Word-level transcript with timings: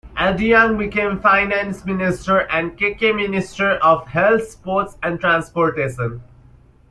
Adeang 0.17 0.79
became 0.79 1.19
finance 1.19 1.85
minister 1.85 2.49
and 2.51 2.75
Keke 2.75 3.15
minister 3.15 3.73
of 3.83 4.07
health, 4.07 4.47
sports, 4.49 4.97
and 5.03 5.19
transportation. 5.19 6.23